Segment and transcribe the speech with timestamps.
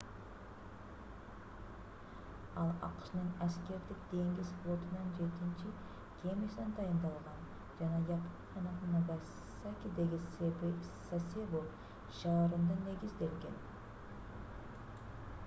[2.61, 5.73] ал акшнын аскердик деңиз флотунун жетинчи
[6.21, 7.43] кемесине дайындалган
[7.81, 10.21] жана япониянын нагасакидеги
[11.11, 11.61] сасебо
[12.23, 13.61] шаарында негизделген